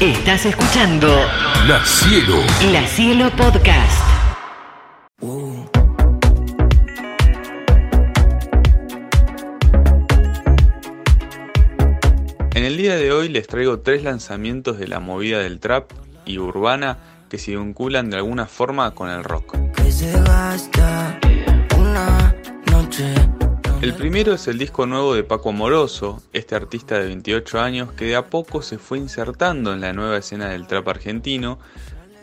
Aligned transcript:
Estás 0.00 0.44
escuchando 0.44 1.08
La 1.66 1.82
Cielo. 1.86 2.42
La 2.70 2.86
Cielo 2.86 3.30
Podcast. 3.34 4.02
En 12.54 12.64
el 12.64 12.76
día 12.76 12.96
de 12.96 13.10
hoy 13.10 13.30
les 13.30 13.46
traigo 13.46 13.78
tres 13.80 14.02
lanzamientos 14.02 14.78
de 14.78 14.86
la 14.86 15.00
movida 15.00 15.38
del 15.38 15.60
trap 15.60 15.90
y 16.26 16.36
urbana 16.36 16.98
que 17.30 17.38
se 17.38 17.56
vinculan 17.56 18.10
de 18.10 18.18
alguna 18.18 18.44
forma 18.44 18.90
con 18.90 19.08
el 19.08 19.24
rock. 19.24 19.56
que 19.74 19.90
se 19.90 20.12
gasta 20.12 21.18
una 21.74 22.36
noche. 22.70 23.14
El 23.86 23.94
primero 23.94 24.32
es 24.32 24.48
el 24.48 24.58
disco 24.58 24.84
nuevo 24.84 25.14
de 25.14 25.22
Paco 25.22 25.50
Amoroso, 25.50 26.20
este 26.32 26.56
artista 26.56 26.98
de 26.98 27.06
28 27.06 27.60
años 27.60 27.92
que 27.92 28.06
de 28.06 28.16
a 28.16 28.26
poco 28.26 28.60
se 28.60 28.78
fue 28.78 28.98
insertando 28.98 29.72
en 29.72 29.80
la 29.80 29.92
nueva 29.92 30.16
escena 30.16 30.48
del 30.48 30.66
trap 30.66 30.88
argentino. 30.88 31.60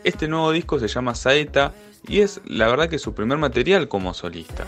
Este 0.04 0.28
nuevo 0.28 0.52
disco 0.52 0.78
se 0.78 0.88
llama 0.88 1.14
Saeta 1.14 1.72
y 2.06 2.20
es 2.20 2.42
la 2.44 2.68
verdad 2.68 2.90
que 2.90 2.98
su 2.98 3.14
primer 3.14 3.38
material 3.38 3.88
como 3.88 4.12
solista. 4.12 4.66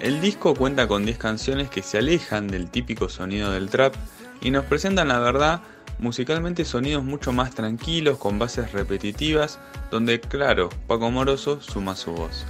El 0.00 0.20
disco 0.20 0.54
cuenta 0.54 0.86
con 0.86 1.06
10 1.06 1.16
canciones 1.16 1.70
que 1.70 1.82
se 1.82 1.96
alejan 1.96 2.48
del 2.48 2.68
típico 2.68 3.08
sonido 3.08 3.50
del 3.50 3.70
trap 3.70 3.94
y 4.42 4.50
nos 4.50 4.66
presentan 4.66 5.08
la 5.08 5.20
verdad 5.20 5.62
musicalmente 5.98 6.64
sonidos 6.64 7.04
mucho 7.04 7.32
más 7.32 7.54
tranquilos 7.54 8.18
con 8.18 8.38
bases 8.38 8.72
repetitivas 8.72 9.58
donde 9.90 10.20
claro, 10.20 10.68
Paco 10.86 11.10
Moroso 11.10 11.60
suma 11.60 11.96
su 11.96 12.12
voz. 12.12 12.44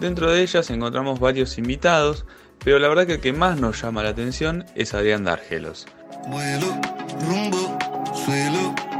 Dentro 0.00 0.30
de 0.30 0.42
ellas 0.42 0.70
encontramos 0.70 1.20
varios 1.20 1.58
invitados, 1.58 2.24
pero 2.64 2.78
la 2.78 2.88
verdad 2.88 3.06
que 3.06 3.14
el 3.14 3.20
que 3.20 3.32
más 3.32 3.60
nos 3.60 3.80
llama 3.80 4.02
la 4.02 4.10
atención 4.10 4.64
es 4.74 4.94
Adrián 4.94 5.24
Dargelos. 5.24 5.86
Vuelo, 6.28 6.80
rumbo, 7.26 7.78
suelo. 8.14 8.91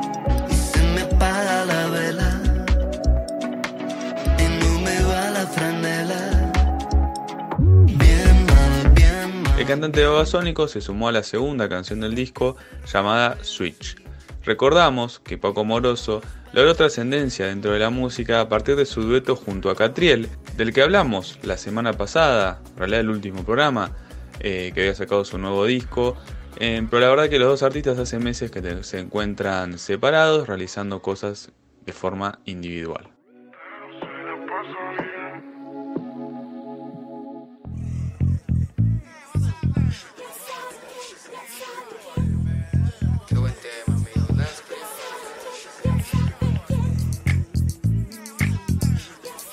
Cantante 9.73 10.01
de 10.01 10.07
Babasónico 10.07 10.69
se 10.69 10.83
sumó 10.83 11.09
a 11.09 11.13
la 11.13 11.23
segunda 11.23 11.67
canción 11.67 12.01
del 12.01 12.15
disco 12.15 12.57
llamada 12.93 13.39
Switch. 13.43 13.97
Recordamos 14.45 15.19
que 15.19 15.39
Paco 15.39 15.65
Moroso 15.65 16.21
logró 16.53 16.75
trascendencia 16.75 17.47
dentro 17.47 17.73
de 17.73 17.79
la 17.79 17.89
música 17.89 18.43
a 18.43 18.51
partir 18.51 18.77
de 18.77 18.85
su 18.85 19.01
dueto 19.01 19.35
junto 19.35 19.71
a 19.71 19.75
Catriel, 19.75 20.29
del 20.59 20.75
que 20.75 20.83
hablamos 20.83 21.39
la 21.43 21.57
semana 21.57 21.95
pasada, 21.95 22.61
en 22.73 22.77
realidad 22.77 23.01
el 23.01 23.09
último 23.09 23.45
programa, 23.47 23.93
eh, 24.41 24.73
que 24.75 24.81
había 24.83 24.95
sacado 24.95 25.25
su 25.25 25.39
nuevo 25.39 25.65
disco. 25.65 26.19
Eh, 26.61 26.87
pero 26.91 27.01
la 27.01 27.09
verdad 27.09 27.31
que 27.31 27.39
los 27.39 27.49
dos 27.49 27.63
artistas 27.63 27.99
hace 27.99 28.19
meses 28.19 28.51
que 28.51 28.83
se 28.83 28.99
encuentran 28.99 29.79
separados, 29.79 30.49
realizando 30.49 31.01
cosas 31.01 31.51
de 31.87 31.95
forma 31.95 32.41
individual. 32.45 33.12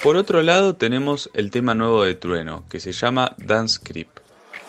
Por 0.04 0.16
otro 0.16 0.42
lado 0.42 0.76
tenemos 0.76 1.30
el 1.34 1.52
tema 1.52 1.76
nuevo 1.76 2.04
de 2.04 2.16
Trueno, 2.16 2.64
que 2.70 2.80
se 2.80 2.94
llama 2.94 3.36
Dance 3.38 3.80
Creep. 3.84 4.08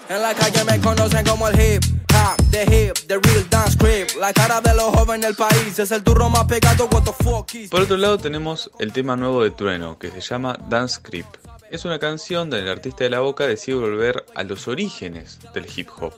En 0.08 0.20
la 0.20 0.34
calle 0.34 0.64
me 0.64 0.80
conocen 0.80 1.24
como 1.24 1.46
el 1.48 1.54
hip 1.54 1.82
hop, 2.12 2.50
the 2.50 2.62
hip, 2.64 2.94
the 3.06 3.18
real 3.18 3.48
dance 3.48 3.78
creep. 3.78 4.08
La 4.18 4.32
cara 4.32 4.60
de 4.60 4.74
los 4.74 4.86
jóvenes 4.86 5.26
del 5.26 5.36
país 5.36 5.78
es 5.78 5.90
el 5.92 6.02
turro 6.02 6.28
más 6.28 6.46
pegado, 6.46 6.88
what 6.92 7.04
the 7.04 7.12
fuck 7.24 7.54
is. 7.54 7.70
Por 7.70 7.82
otro 7.82 7.96
lado 7.96 8.18
tenemos 8.18 8.70
el 8.80 8.92
tema 8.92 9.16
nuevo 9.16 9.42
de 9.42 9.50
Trueno, 9.50 9.98
que 9.98 10.10
se 10.10 10.20
llama 10.20 10.58
Dance 10.68 11.00
Creep. 11.00 11.26
Es 11.70 11.84
una 11.84 12.00
canción 12.00 12.50
donde 12.50 12.66
el 12.66 12.68
artista 12.68 13.04
de 13.04 13.10
la 13.10 13.20
boca 13.20 13.46
decide 13.46 13.76
volver 13.76 14.26
a 14.34 14.42
los 14.42 14.66
orígenes 14.66 15.38
del 15.54 15.66
hip 15.74 15.88
hop. 16.00 16.14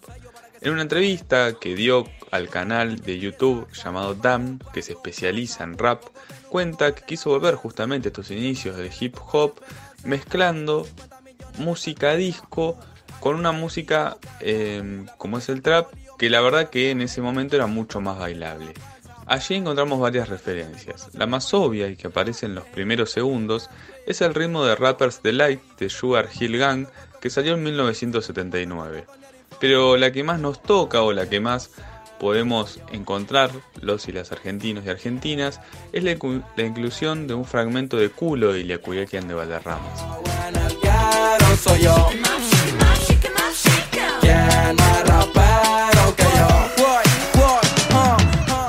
En 0.63 0.73
una 0.73 0.83
entrevista 0.83 1.55
que 1.55 1.75
dio 1.75 2.07
al 2.31 2.49
canal 2.49 3.01
de 3.01 3.19
YouTube 3.19 3.67
llamado 3.73 4.15
Damn, 4.15 4.61
que 4.73 4.81
se 4.83 4.93
especializa 4.93 5.65
en 5.65 5.77
rap, 5.77 6.05
cuenta 6.51 6.95
que 6.95 7.05
quiso 7.05 7.31
volver 7.31 7.57
justamente 7.57 8.09
estos 8.09 8.31
inicios 8.31 8.77
del 8.77 8.89
hip 9.01 9.17
hop 9.33 9.61
mezclando 10.05 10.87
música 11.59 12.15
disco 12.15 12.79
con 13.19 13.35
una 13.35 13.51
música 13.51 14.19
eh, 14.39 15.05
como 15.19 15.39
es 15.39 15.49
el 15.49 15.63
trap, 15.63 15.93
que 16.17 16.31
la 16.31 16.41
verdad 16.41 16.71
que 16.71 16.93
en 16.93 17.01
ese 17.01 17.21
momento 17.21 17.57
era 17.57 17.67
mucho 17.67 18.01
más 18.01 18.21
bailable. 18.21 18.73
Allí 19.27 19.57
encontramos 19.57 19.99
varias 19.99 20.29
referencias. 20.29 21.09
La 21.15 21.27
más 21.27 21.53
obvia 21.55 21.89
y 21.89 21.97
que 21.97 22.07
aparece 22.07 22.47
en 22.47 22.55
los 22.55 22.65
primeros 22.67 23.11
segundos 23.11 23.69
es 24.07 24.21
el 24.21 24.33
ritmo 24.33 24.65
de 24.65 24.77
Rappers 24.77 25.25
Delight 25.25 25.61
de 25.79 25.91
Sugar 25.91 26.29
Hill 26.39 26.57
Gang 26.57 26.87
que 27.21 27.31
salió 27.31 27.55
en 27.55 27.65
1979. 27.65 29.07
Pero 29.63 29.97
la 29.97 30.11
que 30.11 30.25
más 30.25 30.41
nos 30.41 30.61
toca 30.61 31.03
o 31.03 31.13
la 31.13 31.29
que 31.29 31.39
más 31.39 31.71
podemos 32.19 32.81
encontrar 32.91 33.53
los 33.81 34.09
y 34.09 34.13
las 34.13 34.33
argentinos 34.33 34.85
y 34.85 34.89
argentinas 34.89 35.61
es 35.93 36.03
la, 36.03 36.17
la 36.57 36.65
inclusión 36.65 37.29
de 37.29 37.35
un 37.35 37.45
fragmento 37.45 37.97
de 37.97 38.09
culo 38.09 38.57
y 38.57 38.65
Liacuyaquian 38.65 39.29
de 39.29 39.35
Valderramas. 39.35 40.03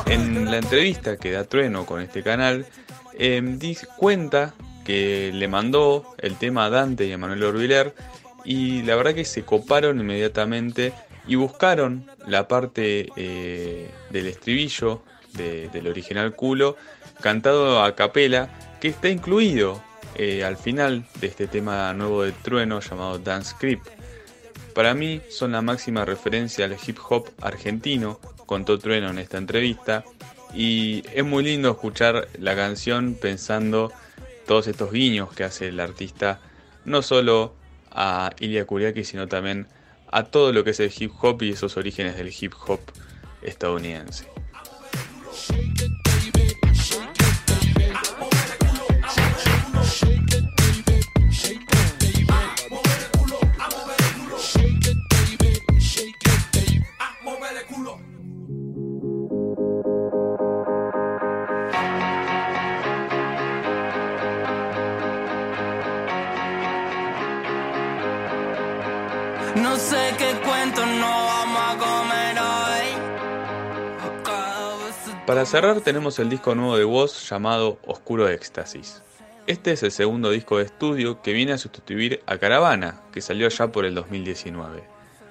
En 0.06 0.52
la 0.52 0.58
entrevista 0.58 1.18
que 1.18 1.32
da 1.32 1.44
Trueno 1.46 1.88
con 1.88 2.04
este 2.04 2.22
canal, 2.22 2.68
eh, 3.18 3.76
cuenta 3.98 4.54
que 4.86 5.32
le 5.34 5.48
mandó 5.48 6.14
el 6.20 6.36
tema 6.36 6.66
a 6.66 6.70
Dante 6.70 7.08
y 7.08 7.14
a 7.14 7.18
Manuel 7.18 7.46
Orbiler 7.46 7.96
y 8.46 8.82
la 8.84 8.96
verdad 8.96 9.14
que 9.14 9.26
se 9.26 9.44
coparon 9.44 10.00
inmediatamente 10.00 10.94
y 11.28 11.36
buscaron 11.36 12.06
la 12.28 12.48
parte 12.48 13.10
eh, 13.16 13.90
del 14.10 14.28
estribillo 14.28 15.04
de- 15.34 15.70
del 15.70 15.88
original 15.88 16.36
culo 16.36 16.76
cantado 17.22 17.82
a 17.84 17.96
capela 17.96 18.50
que 18.82 18.90
está 18.90 19.10
incluido 19.10 19.82
eh, 20.16 20.44
al 20.44 20.58
final 20.58 21.06
de 21.22 21.28
este 21.28 21.48
tema 21.48 21.94
nuevo 21.94 22.24
de 22.24 22.34
Trueno 22.34 22.82
llamado 22.82 23.18
Dance 23.20 23.56
Creep. 23.58 23.80
Para 24.76 24.94
mí 24.94 25.22
son 25.30 25.54
la 25.54 25.62
máxima 25.62 26.04
referencia 26.06 26.66
al 26.66 26.76
hip 26.86 26.98
hop 27.10 27.30
argentino, 27.42 28.20
contó 28.46 28.78
Trueno 28.78 29.10
en 29.10 29.20
esta 29.20 29.38
entrevista, 29.38 30.04
y 30.54 31.04
es 31.14 31.24
muy 31.24 31.44
lindo 31.44 31.72
escuchar 31.72 32.28
la 32.40 32.56
canción 32.56 33.16
pensando 33.20 33.92
todos 34.46 34.68
estos 34.68 34.92
guiños 34.92 35.32
que 35.34 35.44
hace 35.44 35.70
el 35.70 35.80
artista, 35.80 36.40
no 36.86 37.02
solo 37.02 37.56
a 37.94 38.32
Ilya 38.40 38.66
Kuriaki, 38.66 39.04
sino 39.04 39.28
también 39.28 39.68
a 40.12 40.24
todo 40.24 40.52
lo 40.52 40.64
que 40.64 40.72
es 40.72 40.80
el 40.80 40.92
hip 40.98 41.12
hop 41.22 41.42
y 41.42 41.52
esos 41.52 41.78
orígenes 41.78 42.18
del 42.18 42.34
hip 42.38 42.54
hop 42.68 42.80
estadounidense. 43.42 44.28
No 69.56 69.78
sé 69.78 70.16
qué 70.18 70.34
cuento 70.44 70.84
no 70.84 71.26
vamos 71.26 71.62
a 71.62 71.78
comer 71.78 72.38
hoy. 72.40 72.88
Para 75.28 75.46
cerrar 75.46 75.82
tenemos 75.82 76.18
el 76.18 76.30
disco 76.30 76.56
nuevo 76.56 76.76
de 76.78 76.86
Woz 76.86 77.30
llamado 77.30 77.78
Oscuro 77.86 78.28
Éxtasis. 78.28 79.04
Este 79.46 79.74
es 79.74 79.84
el 79.84 79.92
segundo 79.92 80.32
disco 80.32 80.58
de 80.58 80.64
estudio 80.64 81.22
que 81.22 81.34
viene 81.34 81.54
a 81.54 81.60
sustituir 81.60 82.22
a 82.26 82.38
Caravana, 82.40 83.02
que 83.12 83.22
salió 83.22 83.48
ya 83.48 83.68
por 83.68 83.86
el 83.86 83.94
2019. 83.94 84.84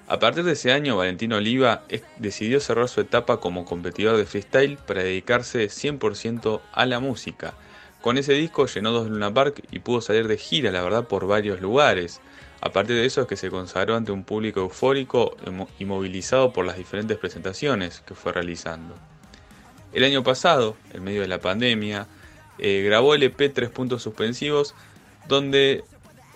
A 0.07 0.19
partir 0.19 0.45
de 0.45 0.53
ese 0.53 0.71
año, 0.71 0.97
Valentino 0.97 1.37
Oliva 1.37 1.83
decidió 2.19 2.61
cerrar 2.61 2.89
su 2.89 3.01
etapa 3.01 3.41
como 3.41 3.65
competidor 3.65 4.17
de 4.17 4.27
freestyle 4.27 4.77
para 4.77 5.03
dedicarse 5.03 5.67
100% 5.67 6.61
a 6.73 6.87
la 6.87 7.01
música. 7.01 7.55
Con 8.03 8.19
ese 8.19 8.35
disco 8.35 8.67
llenó 8.67 8.93
dos 8.93 9.09
Luna 9.09 9.33
Park 9.33 9.63
y 9.71 9.79
pudo 9.79 10.01
salir 10.01 10.29
de 10.29 10.37
gira, 10.37 10.71
la 10.71 10.83
verdad, 10.83 11.09
por 11.09 11.27
varios 11.27 11.61
lugares. 11.61 12.21
A 12.63 12.71
partir 12.71 12.95
de 12.95 13.05
eso 13.05 13.23
es 13.23 13.27
que 13.27 13.37
se 13.37 13.51
consagró 13.51 13.97
ante 13.97 14.13
un 14.13 14.23
público 14.23 14.61
eufórico 14.61 15.37
y 15.81 15.85
movilizado 15.85 16.53
por 16.53 16.65
las 16.65 16.77
diferentes 16.77 17.19
presentaciones 17.19 18.05
que 18.07 18.15
fue 18.15 18.33
realizando. 18.33 18.95
El 19.93 20.05
año 20.05 20.23
pasado, 20.23 20.77
en 20.93 21.03
medio 21.03 21.23
de 21.23 21.29
la 21.29 21.41
pandemia, 21.41 22.07
eh, 22.59 22.83
grabó 22.87 23.15
el 23.15 23.25
EP 23.25 23.53
Tres 23.53 23.69
Puntos 23.69 24.05
Suspensivos, 24.05 24.77
donde 25.27 25.83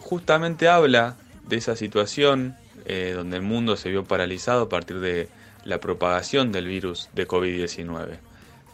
justamente 0.00 0.68
habla 0.68 1.16
de 1.46 1.58
esa 1.58 1.76
situación 1.76 2.56
eh, 2.86 3.12
donde 3.14 3.36
el 3.36 3.42
mundo 3.42 3.76
se 3.76 3.90
vio 3.90 4.02
paralizado 4.02 4.62
a 4.62 4.68
partir 4.68 4.98
de 4.98 5.28
la 5.64 5.78
propagación 5.78 6.50
del 6.50 6.66
virus 6.66 7.08
de 7.14 7.28
COVID-19. 7.28 8.18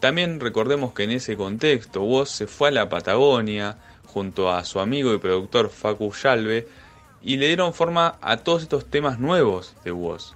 También 0.00 0.40
recordemos 0.40 0.94
que 0.94 1.04
en 1.04 1.10
ese 1.10 1.37
contexto 1.37 2.02
Woz 2.02 2.31
se 2.31 2.46
fue 2.46 2.69
a 2.69 2.72
la 2.72 2.88
Patagonia 2.88 3.76
junto 4.06 4.50
a 4.50 4.64
su 4.64 4.81
amigo 4.81 5.12
y 5.12 5.19
productor 5.19 5.69
Facu 5.69 6.14
Yalve 6.14 6.66
y 7.23 7.37
le 7.37 7.47
dieron 7.47 7.75
forma 7.75 8.17
a 8.21 8.39
todos 8.39 8.63
estos 8.63 8.87
temas 8.87 9.19
nuevos 9.19 9.75
de 9.85 9.93
Woz. 9.93 10.35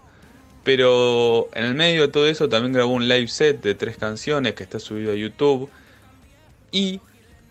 Pero 0.64 1.48
en 1.54 1.64
el 1.64 1.74
medio 1.74 2.02
de 2.02 2.08
todo 2.08 2.26
eso 2.26 2.48
también 2.48 2.72
grabó 2.72 2.92
un 2.92 3.08
live 3.08 3.28
set 3.28 3.62
de 3.62 3.74
tres 3.74 3.96
canciones 3.96 4.54
que 4.54 4.64
está 4.64 4.80
subido 4.80 5.12
a 5.12 5.14
YouTube 5.14 5.70
y 6.72 7.00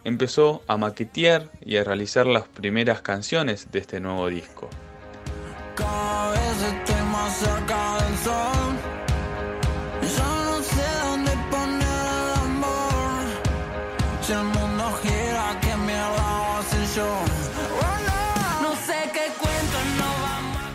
empezó 0.04 0.64
a 0.68 0.78
maquetear 0.78 1.50
y 1.64 1.78
a 1.78 1.84
realizar 1.84 2.28
las 2.28 2.48
primeras 2.48 3.02
canciones 3.02 3.72
de 3.72 3.80
este 3.80 4.00
nuevo 4.00 4.28
disco. 4.28 4.70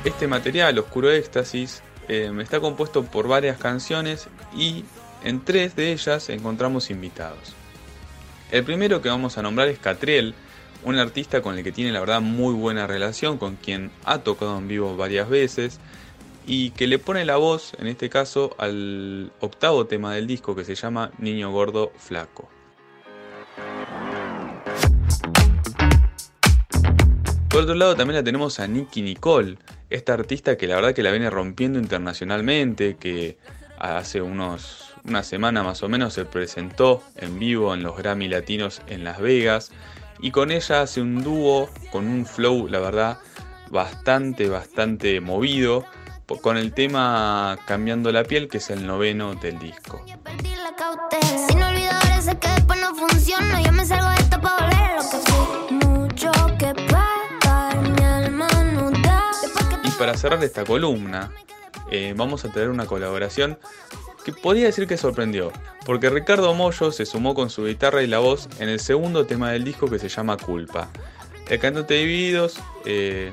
Este 0.03 0.27
material, 0.27 0.79
Oscuro 0.79 1.11
Éxtasis, 1.11 1.83
eh, 2.09 2.33
está 2.41 2.59
compuesto 2.59 3.05
por 3.05 3.29
varias 3.29 3.59
canciones 3.59 4.29
y 4.57 4.85
en 5.23 5.45
tres 5.45 5.77
de 5.77 5.93
ellas 5.93 6.31
encontramos 6.31 6.91
invitados. 6.91 7.55
El 8.51 8.65
primero 8.65 9.03
que 9.03 9.11
vamos 9.11 9.37
a 9.37 9.43
nombrar 9.43 9.69
es 9.69 9.79
Catriel, 9.79 10.35
un 10.85 10.99
artista 10.99 11.43
con 11.43 11.59
el 11.59 11.63
que 11.63 11.71
tiene 11.71 11.93
la 11.93 12.01
verdad 12.01 12.23
muy 12.23 12.55
buena 12.55 12.87
relación, 12.87 13.37
con 13.37 13.57
quien 13.57 13.91
ha 14.07 14.21
tocado 14.21 14.57
en 14.57 14.69
vivo 14.69 14.97
varias 14.97 15.29
veces 15.29 15.79
y 16.47 16.71
que 16.71 16.87
le 16.87 16.99
pone 16.99 17.27
la 17.27 17.37
voz, 17.37 17.75
en 17.79 17.87
este 17.87 18.09
caso, 18.09 18.57
al 18.57 19.31
octavo 19.41 19.87
tema 19.87 20.15
del 20.15 20.27
disco 20.27 20.57
que 20.57 20.65
se 20.65 20.77
llama 20.77 21.11
Niño 21.19 21.53
Gordo 21.53 21.93
Flaco. 21.99 22.49
Por 27.51 27.63
otro 27.65 27.75
lado 27.75 27.97
también 27.97 28.17
la 28.17 28.25
tenemos 28.25 28.61
a 28.61 28.67
Nicky 28.67 29.03
Nicole, 29.03 29.59
esta 29.91 30.15
artista 30.15 30.57
que 30.57 30.67
la 30.67 30.77
verdad 30.77 30.95
que 30.95 31.03
la 31.03 31.11
viene 31.11 31.29
rompiendo 31.31 31.79
internacionalmente, 31.79 32.97
que 32.97 33.37
hace 33.79 34.23
unos, 34.23 34.95
una 35.05 35.23
semana 35.23 35.63
más 35.63 35.83
o 35.83 35.89
menos 35.89 36.15
se 36.15 36.25
presentó 36.25 37.03
en 37.17 37.39
vivo 37.39 37.75
en 37.75 37.83
los 37.83 37.97
Grammy 37.97 38.29
Latinos 38.29 38.83
en 38.87 39.05
Las 39.05 39.21
Vegas 39.21 39.73
y 40.21 40.31
con 40.31 40.51
ella 40.51 40.83
hace 40.83 41.01
un 41.01 41.23
dúo 41.23 41.69
con 41.91 42.07
un 42.07 42.27
flow, 42.27 42.69
la 42.69 42.79
verdad, 42.79 43.19
bastante, 43.71 44.49
bastante 44.49 45.21
movido 45.21 45.85
con 46.39 46.57
el 46.57 46.73
tema 46.73 47.59
Cambiando 47.67 48.13
la 48.13 48.25
piel, 48.25 48.49
que 48.49 48.59
es 48.59 48.71
el 48.71 48.87
noveno 48.87 49.35
del 49.35 49.59
disco. 49.59 50.05
Para 60.11 60.19
cerrar 60.19 60.43
esta 60.43 60.65
columna, 60.65 61.31
eh, 61.89 62.15
vamos 62.17 62.45
a 62.45 62.51
tener 62.51 62.69
una 62.69 62.85
colaboración 62.85 63.57
que 64.25 64.33
podría 64.33 64.65
decir 64.65 64.89
que 64.89 64.97
sorprendió, 64.97 65.53
porque 65.87 66.11
Ricardo 66.11 66.53
Mollo 66.53 66.91
se 66.91 67.07
sumó 67.07 67.33
con 67.33 67.49
su 67.49 67.65
guitarra 67.65 68.03
y 68.03 68.09
la 68.09 68.19
voz 68.19 68.49
en 68.59 68.69
el 68.69 68.81
segundo 68.81 69.25
tema 69.25 69.53
del 69.53 69.63
disco 69.63 69.89
que 69.89 70.01
se 70.01 70.09
llama 70.09 70.37
Culpa. 70.37 70.89
El 71.49 71.61
cantante 71.61 71.95
de 71.95 72.01
Divididos 72.01 72.59
eh, 72.87 73.33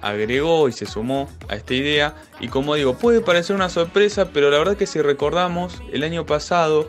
agregó 0.00 0.66
y 0.70 0.72
se 0.72 0.86
sumó 0.86 1.28
a 1.50 1.56
esta 1.56 1.74
idea 1.74 2.14
y 2.40 2.48
como 2.48 2.74
digo, 2.74 2.94
puede 2.94 3.20
parecer 3.20 3.54
una 3.54 3.68
sorpresa, 3.68 4.30
pero 4.32 4.48
la 4.48 4.56
verdad 4.56 4.78
que 4.78 4.86
si 4.86 5.02
recordamos, 5.02 5.82
el 5.92 6.04
año 6.04 6.24
pasado 6.24 6.88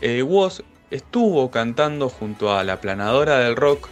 eh, 0.00 0.24
estuvo 0.90 1.52
cantando 1.52 2.08
junto 2.08 2.52
a 2.52 2.64
la 2.64 2.80
planadora 2.80 3.38
del 3.38 3.54
rock 3.54 3.88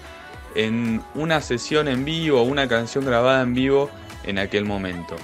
en 0.56 1.00
una 1.14 1.42
sesión 1.42 1.86
en 1.86 2.04
vivo, 2.04 2.42
una 2.42 2.66
canción 2.66 3.04
grabada 3.04 3.42
en 3.42 3.54
vivo 3.54 3.88
en 4.24 4.38
aquel 4.38 4.64
momento. 4.64 5.16